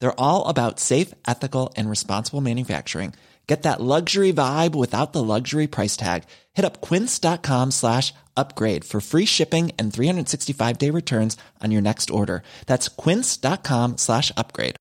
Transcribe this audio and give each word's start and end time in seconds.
They're 0.00 0.20
all 0.20 0.46
about 0.46 0.78
safe, 0.80 1.14
ethical, 1.26 1.72
and 1.76 1.88
responsible 1.90 2.40
manufacturing. 2.40 3.14
Get 3.48 3.62
that 3.62 3.80
luxury 3.80 4.30
vibe 4.30 4.74
without 4.74 5.14
the 5.14 5.24
luxury 5.24 5.66
price 5.66 5.96
tag. 5.96 6.24
Hit 6.52 6.66
up 6.66 6.82
quince.com 6.82 7.70
slash 7.70 8.12
upgrade 8.36 8.84
for 8.84 9.00
free 9.00 9.24
shipping 9.24 9.72
and 9.78 9.92
365 9.92 10.78
day 10.78 10.90
returns 10.90 11.36
on 11.64 11.72
your 11.72 11.82
next 11.82 12.10
order. 12.10 12.42
That's 12.66 12.88
quince.com 12.88 13.96
slash 13.96 14.30
upgrade. 14.36 14.76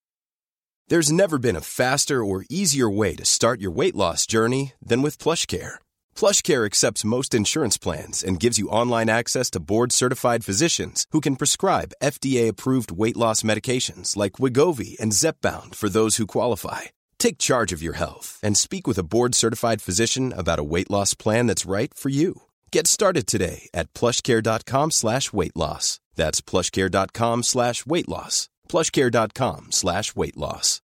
There's 0.90 1.12
never 1.12 1.38
been 1.38 1.56
a 1.58 1.62
faster 1.62 2.24
or 2.24 2.46
easier 2.50 2.90
way 2.90 3.16
to 3.16 3.26
start 3.26 3.59
your 3.59 3.72
weight 3.72 3.96
loss 3.96 4.26
journey 4.26 4.74
than 4.81 5.02
with 5.02 5.18
PlushCare. 5.18 5.76
PlushCare 6.18 6.66
accepts 6.66 7.06
most 7.06 7.36
insurance 7.36 7.78
plans 7.78 8.23
and 8.23 8.40
gives 8.40 8.58
you 8.58 8.70
online 8.70 9.08
access 9.08 9.52
to 9.52 9.60
board-certified 9.60 10.46
physicians 10.46 11.06
who 11.12 11.22
can 11.22 11.36
prescribe 11.36 11.98
FDA-approved 12.02 12.92
weight 13.04 13.18
loss 13.18 13.44
medications 13.44 14.16
like 14.16 14.40
Wigovi 14.40 14.98
and 15.02 15.12
Zepbound 15.12 15.76
for 15.76 15.90
those 15.90 16.16
who 16.16 16.26
qualify. 16.26 16.82
Take 17.20 17.38
charge 17.38 17.74
of 17.74 17.84
your 17.84 17.98
health 17.98 18.40
and 18.42 18.58
speak 18.58 18.88
with 18.88 18.98
a 18.98 19.04
board-certified 19.04 19.82
physician 19.82 20.34
about 20.34 20.58
a 20.58 20.70
weight 20.74 20.90
loss 20.90 21.14
plan 21.14 21.46
that's 21.46 21.70
right 21.70 21.94
for 21.94 22.09
you. 22.09 22.44
Get 22.72 22.88
started 22.88 23.28
today 23.28 23.70
at 23.74 23.94
plushcare.com 23.94 24.92
slash 24.92 25.31
weight 25.34 25.56
loss. 25.56 26.00
That's 26.16 26.42
plushcare.com 26.42 27.44
slash 27.44 27.86
weight 27.86 28.08
loss. 28.09 28.50
plushcare.com 28.70 29.68
slash 29.72 30.16
weight 30.16 30.38
loss. 30.38 30.81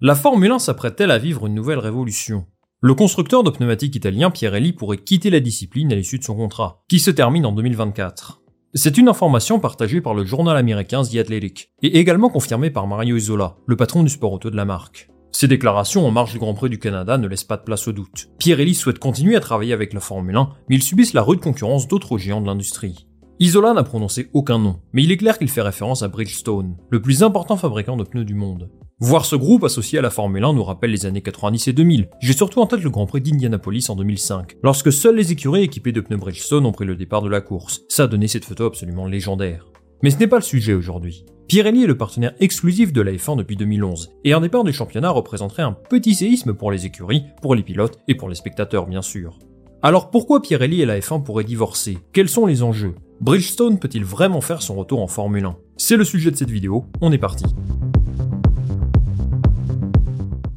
La 0.00 0.14
Formule 0.14 0.52
1 0.52 0.58
s'apprête-t-elle 0.58 1.10
à 1.10 1.18
vivre 1.18 1.46
une 1.46 1.54
nouvelle 1.54 1.78
révolution 1.78 2.46
Le 2.82 2.94
constructeur 2.94 3.42
de 3.42 3.48
pneumatiques 3.48 3.96
italien 3.96 4.30
Pirelli 4.30 4.74
pourrait 4.74 4.98
quitter 4.98 5.30
la 5.30 5.40
discipline 5.40 5.90
à 5.90 5.96
l'issue 5.96 6.18
de 6.18 6.24
son 6.24 6.36
contrat, 6.36 6.84
qui 6.90 6.98
se 6.98 7.10
termine 7.10 7.46
en 7.46 7.52
2024. 7.52 8.42
C'est 8.74 8.98
une 8.98 9.08
information 9.08 9.58
partagée 9.58 10.02
par 10.02 10.12
le 10.12 10.26
journal 10.26 10.58
américain 10.58 11.02
The 11.02 11.16
Athletic, 11.16 11.70
et 11.82 11.98
également 11.98 12.28
confirmée 12.28 12.68
par 12.68 12.86
Mario 12.86 13.16
Isola, 13.16 13.56
le 13.66 13.76
patron 13.76 14.02
du 14.02 14.10
sport 14.10 14.32
auto 14.32 14.50
de 14.50 14.56
la 14.56 14.66
marque. 14.66 15.08
Ces 15.32 15.48
déclarations 15.48 16.06
en 16.06 16.10
marge 16.10 16.34
du 16.34 16.38
Grand 16.38 16.52
Prix 16.52 16.68
du 16.68 16.78
Canada 16.78 17.16
ne 17.16 17.26
laissent 17.26 17.44
pas 17.44 17.56
de 17.56 17.64
place 17.64 17.88
au 17.88 17.92
doute. 17.92 18.28
Pirelli 18.38 18.74
souhaite 18.74 18.98
continuer 18.98 19.36
à 19.36 19.40
travailler 19.40 19.72
avec 19.72 19.94
la 19.94 20.00
Formule 20.00 20.36
1, 20.36 20.50
mais 20.68 20.76
ils 20.76 20.82
subissent 20.82 21.14
la 21.14 21.22
rude 21.22 21.40
concurrence 21.40 21.88
d'autres 21.88 22.18
géants 22.18 22.42
de 22.42 22.46
l'industrie. 22.46 23.08
Isola 23.40 23.72
n'a 23.72 23.84
prononcé 23.84 24.28
aucun 24.34 24.58
nom, 24.58 24.80
mais 24.92 25.02
il 25.02 25.12
est 25.12 25.16
clair 25.16 25.38
qu'il 25.38 25.48
fait 25.48 25.62
référence 25.62 26.02
à 26.02 26.08
Bridgestone, 26.08 26.76
le 26.90 27.00
plus 27.00 27.22
important 27.22 27.56
fabricant 27.56 27.96
de 27.96 28.04
pneus 28.04 28.26
du 28.26 28.34
monde. 28.34 28.70
Voir 28.98 29.26
ce 29.26 29.36
groupe 29.36 29.62
associé 29.62 29.98
à 29.98 30.02
la 30.02 30.08
Formule 30.08 30.42
1 30.42 30.54
nous 30.54 30.64
rappelle 30.64 30.90
les 30.90 31.04
années 31.04 31.20
90 31.20 31.68
et 31.68 31.74
2000. 31.74 32.08
J'ai 32.18 32.32
surtout 32.32 32.62
en 32.62 32.66
tête 32.66 32.82
le 32.82 32.88
Grand 32.88 33.04
Prix 33.04 33.20
d'Indianapolis 33.20 33.90
en 33.90 33.94
2005, 33.94 34.56
lorsque 34.62 34.90
seules 34.90 35.16
les 35.16 35.32
écuries 35.32 35.64
équipées 35.64 35.92
de 35.92 36.00
pneus 36.00 36.16
Bridgestone 36.16 36.64
ont 36.64 36.72
pris 36.72 36.86
le 36.86 36.96
départ 36.96 37.20
de 37.20 37.28
la 37.28 37.42
course. 37.42 37.82
Ça 37.90 38.04
a 38.04 38.06
donné 38.06 38.26
cette 38.26 38.46
photo 38.46 38.64
absolument 38.64 39.06
légendaire. 39.06 39.66
Mais 40.02 40.08
ce 40.08 40.16
n'est 40.16 40.26
pas 40.26 40.38
le 40.38 40.42
sujet 40.42 40.72
aujourd'hui. 40.72 41.26
Pirelli 41.46 41.84
est 41.84 41.86
le 41.86 41.98
partenaire 41.98 42.32
exclusif 42.40 42.90
de 42.90 43.02
la 43.02 43.12
F1 43.12 43.36
depuis 43.36 43.56
2011, 43.56 44.12
et 44.24 44.32
un 44.32 44.40
départ 44.40 44.64
du 44.64 44.72
championnat 44.72 45.10
représenterait 45.10 45.62
un 45.62 45.72
petit 45.72 46.14
séisme 46.14 46.54
pour 46.54 46.72
les 46.72 46.86
écuries, 46.86 47.24
pour 47.42 47.54
les 47.54 47.62
pilotes 47.62 47.98
et 48.08 48.14
pour 48.14 48.30
les 48.30 48.34
spectateurs 48.34 48.86
bien 48.86 49.02
sûr. 49.02 49.38
Alors 49.82 50.10
pourquoi 50.10 50.40
Pirelli 50.40 50.80
et 50.80 50.86
la 50.86 51.00
F1 51.00 51.22
pourraient 51.22 51.44
divorcer? 51.44 51.98
Quels 52.14 52.30
sont 52.30 52.46
les 52.46 52.62
enjeux? 52.62 52.94
Bridgestone 53.20 53.78
peut-il 53.78 54.06
vraiment 54.06 54.40
faire 54.40 54.62
son 54.62 54.74
retour 54.74 55.02
en 55.02 55.06
Formule 55.06 55.44
1 55.44 55.56
C'est 55.76 55.98
le 55.98 56.04
sujet 56.04 56.30
de 56.30 56.36
cette 56.36 56.50
vidéo, 56.50 56.86
on 57.02 57.12
est 57.12 57.18
parti. 57.18 57.44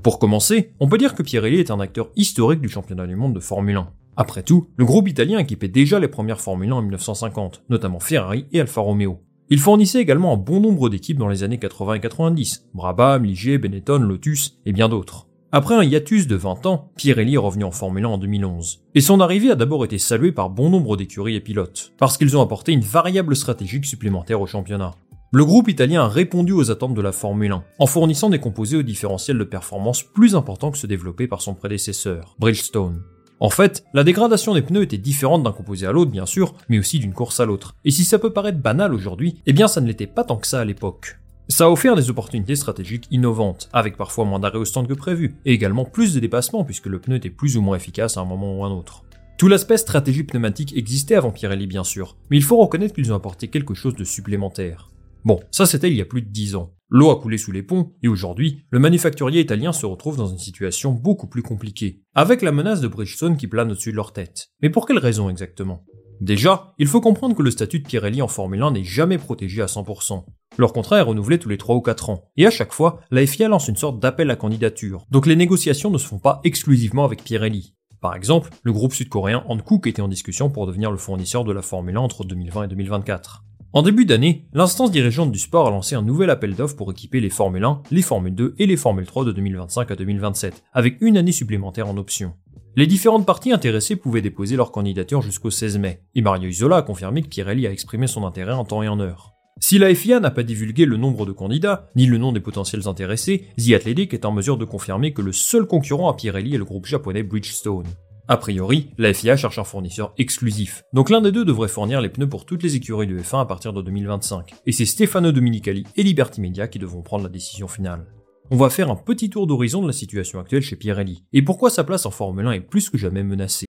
Pour 0.02 0.18
commencer, 0.18 0.72
on 0.80 0.88
peut 0.88 0.98
dire 0.98 1.14
que 1.14 1.24
Pirelli 1.24 1.60
est 1.60 1.72
un 1.72 1.82
acteur 1.82 2.10
historique 2.16 2.62
du 2.62 2.70
championnat 2.70 3.06
du 3.06 3.18
monde 3.18 3.34
de 3.34 3.42
Formule 3.42 3.76
1. 3.76 3.90
Après 4.16 4.44
tout, 4.44 4.68
le 4.78 4.86
groupe 4.86 5.10
italien 5.10 5.40
équipait 5.40 5.68
déjà 5.68 6.00
les 6.00 6.08
premières 6.08 6.40
Formule 6.40 6.72
1 6.72 6.76
en 6.76 6.82
1950, 6.82 7.64
notamment 7.70 8.00
Ferrari 8.00 8.46
et 8.54 8.62
Alfa 8.62 8.80
Romeo. 8.80 9.20
Il 9.50 9.60
fournissait 9.60 10.00
également 10.00 10.34
un 10.34 10.38
bon 10.38 10.62
nombre 10.62 10.88
d'équipes 10.88 11.18
dans 11.18 11.28
les 11.28 11.44
années 11.44 11.58
80 11.58 11.96
et 11.96 12.00
90, 12.00 12.70
Brabham, 12.74 13.26
Ligier, 13.26 13.58
Benetton, 13.58 14.00
Lotus 14.00 14.58
et 14.66 14.72
bien 14.72 14.88
d'autres. 14.88 15.28
Après 15.52 15.76
un 15.76 15.84
hiatus 15.84 16.28
de 16.28 16.36
20 16.36 16.66
ans, 16.66 16.92
Pirelli 16.96 17.34
est 17.34 17.38
revenu 17.38 17.66
en 17.66 17.72
Formule 17.72 18.06
1 18.06 18.08
en 18.08 18.18
2011. 18.20 18.86
Et 18.96 19.02
son 19.02 19.20
arrivée 19.20 19.52
a 19.52 19.56
d'abord 19.56 19.84
été 19.84 19.98
saluée 19.98 20.31
par 20.31 20.50
bon 20.50 20.70
nombre 20.70 20.96
d'écuries 20.96 21.36
et 21.36 21.42
pilotes, 21.42 21.92
parce 21.98 22.18
qu'ils 22.18 22.38
ont 22.38 22.42
apporté 22.42 22.72
une 22.72 22.81
variable 22.81 23.36
stratégique 23.36 23.86
supplémentaire 23.86 24.40
au 24.40 24.48
championnat. 24.48 24.94
Le 25.31 25.45
groupe 25.45 25.69
italien 25.69 26.06
a 26.06 26.07
répondu 26.07 26.53
aux 26.53 26.72
attentes 26.72 26.95
de 26.95 27.01
la 27.03 27.12
Formule 27.12 27.51
1, 27.51 27.63
en 27.78 27.85
fournissant 27.85 28.31
des 28.31 28.40
composés 28.40 28.78
au 28.78 28.81
différentiel 28.81 29.38
de 29.38 29.44
performance 29.44 30.01
plus 30.01 30.35
importants 30.35 30.72
que 30.72 30.78
ceux 30.79 30.88
développés 30.88 31.28
par 31.28 31.44
son 31.44 31.53
prédécesseur, 31.53 32.35
Bridgestone. 32.40 33.03
En 33.39 33.51
fait, 33.51 33.84
la 33.94 34.03
dégradation 34.03 34.56
des 34.56 34.63
pneus 34.63 34.81
était 34.81 34.97
différente 34.97 35.44
d'un 35.44 35.51
composé 35.51 35.85
à 35.85 35.91
l'autre 35.91 36.09
bien 36.09 36.25
sûr, 36.25 36.56
mais 36.68 36.79
aussi 36.79 36.97
d'une 36.97 37.13
course 37.13 37.39
à 37.39 37.45
l'autre. 37.45 37.75
Et 37.85 37.91
si 37.91 38.06
ça 38.06 38.18
peut 38.18 38.34
paraître 38.34 38.57
banal 38.57 38.91
aujourd'hui, 38.91 39.35
eh 39.45 39.53
bien 39.53 39.68
ça 39.68 39.81
ne 39.81 39.85
l'était 39.85 40.07
pas 40.07 40.23
tant 40.23 40.38
que 40.38 40.47
ça 40.47 40.62
à 40.62 40.66
l'époque. 40.66 41.19
Ça 41.47 41.66
a 41.66 41.69
offert 41.69 41.95
des 41.95 42.09
opportunités 42.09 42.56
stratégiques 42.56 43.07
innovantes, 43.12 43.69
avec 43.72 43.97
parfois 43.97 44.25
moins 44.25 44.39
d'arrêts 44.39 44.57
au 44.57 44.66
stand 44.66 44.88
que 44.88 44.95
prévu, 44.95 45.35
et 45.45 45.53
également 45.53 45.85
plus 45.85 46.16
de 46.16 46.19
dépassements 46.19 46.63
puisque 46.63 46.88
le 46.88 46.97
pneu 46.97 47.18
était 47.18 47.29
plus 47.29 47.56
ou 47.56 47.62
moins 47.62 47.78
efficace 47.78 48.18
à 48.18 48.22
un 48.22 48.25
moment 48.25 48.57
ou 48.57 48.63
à 48.63 48.68
un 48.68 48.72
autre. 48.72 49.03
Tout 49.38 49.47
l'aspect 49.47 49.78
stratégie 49.78 50.23
pneumatique 50.23 50.75
existait 50.75 51.16
avant 51.16 51.29
Pirelli 51.29 51.68
bien 51.68 51.84
sûr, 51.84 52.18
mais 52.31 52.38
il 52.38 52.44
faut 52.44 52.57
reconnaître 52.57 52.95
qu'ils 52.95 53.13
ont 53.13 53.16
apporté 53.16 53.47
quelque 53.50 53.75
chose 53.75 53.95
de 53.95 54.03
supplémentaire. 54.03 54.89
Bon, 55.25 55.40
ça 55.52 55.66
c'était 55.66 55.90
il 55.90 55.97
y 55.97 56.02
a 56.02 56.06
plus 56.06 56.22
de 56.22 56.30
10 56.30 56.56
ans. 56.56 56.74
L'eau 56.91 57.12
a 57.12 57.22
coulé 57.22 57.38
sous 57.38 57.52
les 57.52 57.62
ponts, 57.62 57.94
et 58.02 58.07
aujourd'hui, 58.07 58.66
le 58.72 58.80
manufacturier 58.80 59.41
italien 59.41 59.74
se 59.74 59.85
retrouve 59.85 60.18
dans 60.18 60.28
une 60.28 60.40
situation 60.40 60.91
beaucoup 60.91 61.28
plus 61.28 61.44
compliquée, 61.44 62.02
avec 62.16 62.41
la 62.41 62.52
menace 62.52 62.81
de 62.81 62.88
Bridgestone 62.88 63.38
qui 63.38 63.47
plane 63.47 63.72
au-dessus 63.72 63.91
de 63.91 63.96
leur 63.96 64.12
tête. 64.12 64.50
Mais 64.63 64.72
pour 64.72 64.88
quelle 64.88 64.97
raison 64.97 65.30
exactement? 65.30 65.85
Déjà, 66.19 66.74
il 66.80 66.88
faut 66.88 67.00
comprendre 67.00 67.35
que 67.35 67.44
le 67.44 67.52
statut 67.52 67.80
de 67.80 67.88
Pirelli 67.88 68.22
en 68.22 68.28
Formule 68.28 68.63
1 68.63 68.72
n'est 68.72 68.84
jamais 68.84 69.18
protégé 69.19 69.62
à 69.62 69.68
100%. 69.68 70.25
Leur 70.57 70.74
contrat 70.74 70.97
est 70.97 71.03
renouvelé 71.03 71.38
tous 71.38 71.47
les 71.47 71.57
3 71.57 71.75
ou 71.75 71.81
4 71.81 72.09
ans, 72.09 72.24
et 72.36 72.47
à 72.47 72.51
chaque 72.51 72.74
fois, 72.74 73.00
la 73.12 73.25
FIA 73.25 73.50
lance 73.50 73.68
une 73.68 73.75
sorte 73.75 74.00
d'appel 74.00 74.31
à 74.31 74.36
candidature, 74.36 75.06
donc 75.12 75.28
les 75.28 75.36
négociations 75.36 75.91
ne 75.91 75.97
se 76.00 76.07
font 76.07 76.19
pas 76.19 76.41
exclusivement 76.44 77.06
avec 77.06 77.24
Pirelli. 77.24 77.75
Par 78.01 78.16
exemple, 78.16 78.50
le 78.63 78.74
groupe 78.74 78.94
sud-coréen 78.94 79.44
Hankook 79.47 79.86
était 79.86 80.01
en 80.01 80.07
discussion 80.07 80.50
pour 80.50 80.66
devenir 80.66 80.90
le 80.90 80.97
fournisseur 80.97 81.44
de 81.44 81.51
la 81.51 81.62
Formule 81.62 81.97
1 81.97 82.00
entre 82.00 82.24
2020 82.24 82.63
et 82.63 82.68
2024. 82.68 83.44
En 83.72 83.84
début 83.84 84.06
d'année, 84.06 84.47
l'instance 84.52 84.90
dirigeante 84.90 85.31
du 85.31 85.38
sport 85.38 85.68
a 85.68 85.69
lancé 85.69 85.94
un 85.94 86.02
nouvel 86.02 86.31
appel 86.31 86.56
d'offres 86.56 86.75
pour 86.75 86.90
équiper 86.90 87.19
les 87.19 87.30
Formule 87.30 87.63
1, 87.63 87.84
les 87.91 88.02
Formule 88.02 88.34
2 88.34 88.56
et 88.57 88.66
les 88.66 88.78
Formule 88.78 89.06
3 89.06 89.25
de 89.25 89.31
2025 89.31 89.91
à 89.91 89.96
2027, 89.96 90.63
avec 90.74 90.97
une 91.02 91.18
année 91.18 91.31
supplémentaire 91.31 91.88
en 91.88 91.97
option. 91.97 92.34
Les 92.75 92.88
différentes 92.88 93.28
parties 93.28 93.52
intéressées 93.52 93.96
pouvaient 93.96 94.24
déposer 94.24 94.56
leur 94.56 94.72
candidature 94.72 95.22
jusqu'au 95.22 95.52
16 95.52 95.78
mai, 95.78 96.02
et 96.16 96.24
Mario 96.24 96.50
Isola 96.50 96.78
a 96.78 96.81
confirmé 96.81 97.22
que 97.22 97.28
Pirelli 97.28 97.68
a 97.68 97.72
exprimé 97.72 98.07
son 98.07 98.25
intérêt 98.25 98.53
en 98.53 98.66
temps 98.66 98.81
et 98.81 98.88
en 98.88 99.00
heure. 99.00 99.35
Si 99.59 99.78
la 99.78 99.94
FIA 99.94 100.19
n'a 100.19 100.31
pas 100.31 100.42
divulgué 100.42 100.86
le 100.86 100.98
nombre 100.98 101.27
de 101.27 101.31
candidats, 101.31 101.89
ni 101.95 102.07
le 102.07 102.18
nom 102.18 102.31
des 102.31 102.39
potentiels 102.39 102.88
intéressés, 102.88 103.50
The 103.60 103.74
Athletic 103.74 104.16
est 104.16 104.25
en 104.25 104.31
mesure 104.31 104.57
de 104.57 104.66
confirmer 104.66 105.13
que 105.13 105.21
le 105.21 105.31
seul 105.31 105.68
concurrent 105.68 106.10
à 106.10 106.16
Pirelli 106.16 106.56
est 106.56 106.60
le 106.60 106.66
groupe 106.66 106.88
japonais 106.88 107.21
Bridgestone. 107.21 107.86
A 108.31 108.38
priori, 108.38 108.92
la 109.00 109.12
FIA 109.12 109.36
cherche 109.36 109.58
un 109.58 109.64
fournisseur 109.64 110.14
exclusif. 110.20 110.84
Donc 110.94 111.10
l'un 111.10 111.20
des 111.20 111.31
deux 111.31 111.46
devrait 111.46 111.68
fournir 111.68 112.00
les 112.00 112.10
pneus 112.10 112.30
pour 112.30 112.46
toutes 112.46 112.62
les 112.62 112.76
écuries 112.76 113.08
de 113.08 113.18
F1 113.18 113.42
à 113.42 113.46
partir 113.46 113.74
de 113.74 113.81
2025. 113.81 114.54
Et 114.68 114.72
c'est 114.72 114.86
Stefano 114.86 115.31
Dominicali 115.31 115.84
et 115.96 116.04
Liberty 116.04 116.40
Media 116.40 116.68
qui 116.68 116.78
devront 116.78 117.02
prendre 117.02 117.24
la 117.24 117.30
décision 117.31 117.68
finale. 117.68 118.06
On 118.52 118.56
va 118.56 118.70
faire 118.70 118.92
un 118.92 118.96
petit 118.96 119.31
tour 119.31 119.48
d'horizon 119.48 119.81
de 119.81 119.88
la 119.88 119.94
situation 119.94 120.40
actuelle 120.40 120.62
chez 120.62 120.76
Pirelli. 120.76 121.24
Et 121.34 121.42
pourquoi 121.42 121.72
sa 121.72 121.84
place 121.84 122.06
en 122.06 122.12
Formule 122.12 122.46
1 122.46 122.52
est 122.52 122.60
plus 122.60 122.92
que 122.92 123.00
jamais 123.00 123.24
menacée? 123.24 123.66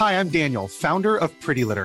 Hi, 0.00 0.14
I'm 0.14 0.30
Daniel, 0.30 0.66
founder 0.68 1.16
of 1.20 1.30
Pretty 1.38 1.62
Litter. 1.62 1.84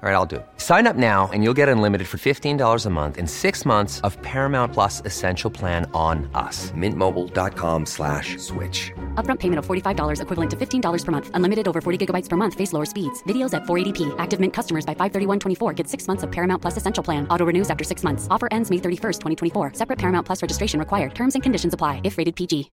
All 0.00 0.08
right, 0.08 0.14
I'll 0.14 0.26
do 0.26 0.36
it. 0.36 0.46
Sign 0.58 0.86
up 0.86 0.94
now 0.94 1.28
and 1.32 1.42
you'll 1.42 1.58
get 1.58 1.68
unlimited 1.68 2.06
for 2.06 2.18
$15 2.18 2.86
a 2.86 2.90
month 2.90 3.18
and 3.18 3.28
six 3.28 3.66
months 3.66 4.00
of 4.02 4.16
Paramount 4.22 4.72
Plus 4.72 5.02
Essential 5.04 5.50
Plan 5.50 5.90
on 5.92 6.30
us. 6.34 6.70
Mintmobile.com 6.70 7.84
slash 7.84 8.38
switch. 8.38 8.92
Upfront 9.16 9.40
payment 9.40 9.58
of 9.58 9.66
$45 9.66 10.22
equivalent 10.22 10.50
to 10.52 10.56
$15 10.56 11.04
per 11.04 11.10
month. 11.10 11.30
Unlimited 11.34 11.66
over 11.66 11.80
40 11.80 12.06
gigabytes 12.06 12.28
per 12.28 12.36
month. 12.36 12.54
Face 12.54 12.72
lower 12.72 12.84
speeds. 12.84 13.24
Videos 13.24 13.52
at 13.54 13.64
480p. 13.64 14.14
Active 14.18 14.38
Mint 14.38 14.52
customers 14.52 14.86
by 14.86 14.94
531.24 14.94 15.74
get 15.74 15.88
six 15.88 16.06
months 16.06 16.22
of 16.22 16.30
Paramount 16.30 16.62
Plus 16.62 16.76
Essential 16.76 17.02
Plan. 17.02 17.26
Auto 17.28 17.44
renews 17.44 17.68
after 17.68 17.82
six 17.82 18.04
months. 18.04 18.28
Offer 18.30 18.46
ends 18.52 18.70
May 18.70 18.78
31st, 18.78 19.20
2024. 19.20 19.72
Separate 19.74 19.98
Paramount 19.98 20.24
Plus 20.24 20.42
registration 20.42 20.78
required. 20.78 21.12
Terms 21.16 21.34
and 21.34 21.42
conditions 21.42 21.74
apply 21.74 22.02
if 22.04 22.18
rated 22.18 22.36
PG. 22.36 22.70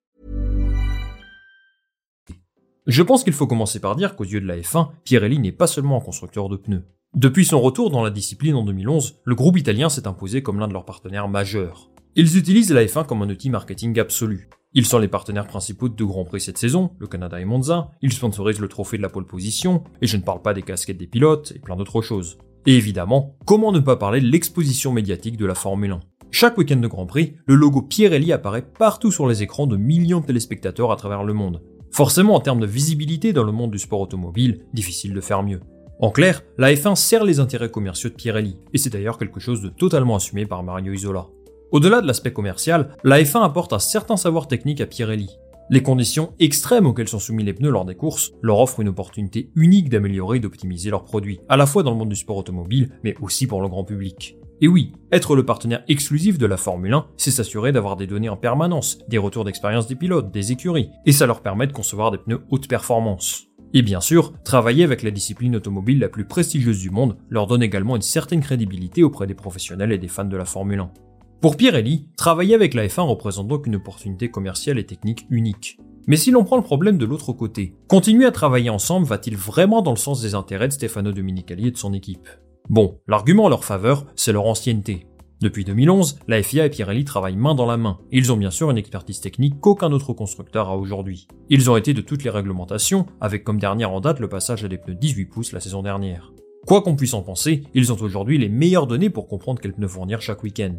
Je 2.88 3.04
pense 3.04 3.26
qu'il 3.26 3.34
faut 3.34 3.46
commencer 3.46 3.82
par 3.82 3.98
dire 3.98 4.16
qu'aux 4.16 4.24
yeux 4.24 4.40
de 4.40 4.48
la 4.48 4.58
F1, 4.58 4.90
Pirelli 5.04 5.38
n'est 5.38 5.52
pas 5.52 5.68
seulement 5.68 5.98
un 5.98 6.02
constructeur 6.02 6.48
de 6.48 6.56
pneus. 6.56 6.86
Depuis 7.16 7.44
son 7.44 7.60
retour 7.60 7.90
dans 7.90 8.04
la 8.04 8.12
discipline 8.12 8.54
en 8.54 8.64
2011, 8.64 9.22
le 9.24 9.34
groupe 9.34 9.58
italien 9.58 9.90
s'est 9.90 10.08
imposé 10.08 10.44
comme 10.44 10.60
l'un 10.60 10.68
de 10.68 10.74
leurs 10.74 10.86
partenaires 10.86 11.28
majeurs. 11.28 11.90
Ils 12.16 12.38
utilisent 12.38 12.72
la 12.72 12.86
F1 12.86 13.08
comme 13.08 13.24
un 13.24 13.30
outil 13.30 13.50
marketing 13.50 14.00
absolu. 14.00 14.48
Ils 14.76 14.86
sont 14.86 15.00
les 15.00 15.08
partenaires 15.08 15.48
principaux 15.48 15.90
de 15.90 15.96
deux 15.96 16.06
grands 16.06 16.24
prix 16.24 16.40
cette 16.40 16.60
saison, 16.60 16.92
le 17.00 17.08
Canada 17.08 17.42
et 17.42 17.46
Monza, 17.46 17.90
ils 18.04 18.14
sponsorisent 18.14 18.60
le 18.60 18.68
trophée 18.68 18.98
de 18.98 19.02
la 19.02 19.10
pole 19.10 19.26
position, 19.26 19.84
et 20.04 20.08
je 20.08 20.18
ne 20.18 20.22
parle 20.22 20.44
pas 20.44 20.54
des 20.54 20.62
casquettes 20.62 21.00
des 21.00 21.08
pilotes 21.08 21.52
et 21.56 21.60
plein 21.60 21.76
d'autres 21.76 22.04
choses. 22.04 22.38
Et 22.68 22.78
évidemment, 22.78 23.36
comment 23.46 23.72
ne 23.72 23.80
pas 23.80 23.96
parler 23.96 24.22
de 24.22 24.28
l'exposition 24.28 24.94
médiatique 24.94 25.38
de 25.38 25.48
la 25.48 25.56
Formule 25.56 25.94
1 25.94 26.00
Chaque 26.30 26.60
week-end 26.60 26.78
de 26.78 26.88
Grand 26.88 27.08
Prix, 27.08 27.38
le 27.48 27.56
logo 27.56 27.82
Pirelli 27.82 28.32
apparaît 28.32 28.62
partout 28.78 29.12
sur 29.12 29.28
les 29.28 29.42
écrans 29.42 29.66
de 29.66 29.78
millions 29.78 30.20
de 30.20 30.28
téléspectateurs 30.28 30.92
à 30.92 30.96
travers 30.96 31.24
le 31.24 31.34
monde. 31.34 31.64
Forcément, 31.90 32.36
en 32.36 32.40
termes 32.40 32.60
de 32.60 32.68
visibilité 32.68 33.34
dans 33.34 33.44
le 33.44 33.52
monde 33.52 33.72
du 33.72 33.80
sport 33.80 34.02
automobile, 34.02 34.68
difficile 34.74 35.16
de 35.16 35.22
faire 35.22 35.42
mieux. 35.42 35.62
En 36.02 36.12
clair, 36.12 36.44
la 36.58 36.74
F1 36.74 36.96
sert 36.96 37.26
les 37.26 37.42
intérêts 37.42 37.70
commerciaux 37.70 38.10
de 38.10 38.16
Pirelli, 38.16 38.56
et 38.74 38.78
c'est 38.78 38.90
d'ailleurs 38.90 39.18
quelque 39.18 39.42
chose 39.42 39.62
de 39.62 39.68
totalement 39.68 40.16
assumé 40.16 40.46
par 40.46 40.64
Mario 40.64 40.94
Isola. 40.94 41.28
Au-delà 41.72 42.00
de 42.00 42.08
l'aspect 42.08 42.32
commercial, 42.32 42.96
la 43.04 43.22
F1 43.22 43.44
apporte 43.44 43.74
un 43.74 43.80
certain 43.80 44.16
savoir 44.16 44.48
technique 44.48 44.80
à 44.80 44.86
Pirelli. 44.86 45.30
Les 45.70 45.84
conditions 45.84 46.32
extrêmes 46.40 46.86
auxquelles 46.86 47.10
sont 47.10 47.20
soumis 47.20 47.44
les 47.44 47.54
pneus 47.54 47.70
lors 47.70 47.84
des 47.84 47.96
courses 47.96 48.32
leur 48.42 48.60
offrent 48.60 48.80
une 48.80 48.88
opportunité 48.88 49.52
unique 49.56 49.90
d'améliorer 49.90 50.38
et 50.38 50.40
d'optimiser 50.40 50.90
leurs 50.90 51.04
produits, 51.04 51.42
à 51.50 51.58
la 51.58 51.66
fois 51.66 51.84
dans 51.84 51.92
le 51.92 51.98
monde 51.98 52.10
du 52.10 52.16
sport 52.16 52.38
automobile, 52.38 52.92
mais 53.04 53.16
aussi 53.20 53.46
pour 53.46 53.62
le 53.62 53.68
grand 53.68 53.84
public. 53.84 54.38
Et 54.62 54.70
oui, 54.70 54.94
être 55.12 55.36
le 55.36 55.46
partenaire 55.46 55.84
exclusif 55.90 56.38
de 56.38 56.46
la 56.46 56.56
Formule 56.56 56.94
1, 56.94 57.08
c'est 57.18 57.30
s'assurer 57.30 57.74
d'avoir 57.74 57.98
des 57.98 58.08
données 58.08 58.30
en 58.30 58.38
permanence, 58.38 59.00
des 59.10 59.18
retours 59.18 59.44
d'expérience 59.44 59.88
des 59.88 59.96
pilotes, 59.96 60.32
des 60.32 60.54
écuries, 60.54 60.92
et 61.06 61.12
ça 61.12 61.26
leur 61.26 61.42
permet 61.42 61.68
de 61.68 61.74
concevoir 61.74 62.12
des 62.12 62.20
pneus 62.20 62.42
haute 62.50 62.70
performance. 62.70 63.49
Et 63.74 63.82
bien 63.84 64.02
sûr, 64.02 64.34
travailler 64.44 64.84
avec 64.84 65.04
la 65.04 65.12
discipline 65.12 65.56
automobile 65.56 66.00
la 66.00 66.10
plus 66.10 66.26
prestigieuse 66.26 66.80
du 66.80 66.90
monde 66.90 67.18
leur 67.30 67.46
donne 67.46 67.62
également 67.62 67.96
une 67.96 68.02
certaine 68.02 68.42
crédibilité 68.42 69.04
auprès 69.04 69.28
des 69.28 69.36
professionnels 69.36 69.92
et 69.92 70.00
des 70.00 70.08
fans 70.08 70.26
de 70.26 70.38
la 70.38 70.46
Formule 70.46 70.80
1. 70.80 70.92
Pour 71.42 71.56
Pirelli, 71.56 72.10
travailler 72.18 72.56
avec 72.56 72.74
la 72.74 72.88
F1 72.88 73.02
représente 73.02 73.48
donc 73.48 73.68
une 73.68 73.76
opportunité 73.76 74.30
commerciale 74.30 74.80
et 74.80 74.86
technique 74.86 75.26
unique. 75.30 75.80
Mais 76.08 76.18
si 76.18 76.32
l'on 76.32 76.44
prend 76.44 76.58
le 76.58 76.64
problème 76.64 76.98
de 76.98 77.06
l'autre 77.06 77.32
côté, 77.32 77.76
continuer 77.88 78.26
à 78.26 78.32
travailler 78.32 78.72
ensemble 78.72 79.06
va-t-il 79.06 79.38
vraiment 79.38 79.82
dans 79.82 79.92
le 79.92 79.98
sens 79.98 80.22
des 80.22 80.34
intérêts 80.34 80.68
de 80.68 80.74
Stefano 80.74 81.12
Dominicali 81.12 81.68
et 81.68 81.72
de 81.72 81.78
son 81.78 81.94
équipe? 81.94 82.28
Bon, 82.70 83.00
l'argument 83.08 83.46
en 83.46 83.50
leur 83.50 83.64
faveur, 83.64 84.06
c'est 84.16 84.34
leur 84.34 84.46
ancienneté. 84.46 85.06
Depuis 85.42 85.64
2011, 85.64 86.20
la 86.28 86.44
FIA 86.44 86.66
et 86.66 86.70
Pirelli 86.70 87.06
travaillent 87.06 87.38
main 87.38 87.56
dans 87.56 87.66
la 87.66 87.78
main, 87.78 88.00
et 88.12 88.18
ils 88.18 88.34
ont 88.34 88.36
bien 88.36 88.52
sûr 88.52 88.70
une 88.72 88.78
expertise 88.78 89.22
technique 89.22 89.62
qu'aucun 89.62 89.94
autre 89.94 90.12
constructeur 90.12 90.68
a 90.68 90.76
aujourd'hui. 90.76 91.30
Ils 91.50 91.72
ont 91.72 91.78
été 91.78 91.94
de 91.94 92.02
toutes 92.02 92.26
les 92.26 92.30
réglementations, 92.30 93.06
avec 93.22 93.46
comme 93.46 93.58
dernière 93.58 93.92
en 93.92 94.02
date 94.02 94.20
le 94.20 94.28
passage 94.28 94.66
à 94.66 94.68
des 94.68 94.78
pneus 94.78 94.96
18 94.96 95.26
pouces 95.28 95.54
la 95.54 95.62
saison 95.62 95.82
dernière. 95.82 96.34
Quoi 96.68 96.82
qu'on 96.82 96.98
puisse 96.98 97.14
en 97.14 97.22
penser, 97.22 97.64
ils 97.74 97.94
ont 97.94 98.02
aujourd'hui 98.02 98.38
les 98.38 98.50
meilleures 98.50 98.86
données 98.86 99.10
pour 99.10 99.30
comprendre 99.30 99.62
quels 99.62 99.72
pneus 99.72 99.88
fournir 99.88 100.22
chaque 100.22 100.44
week-end. 100.44 100.76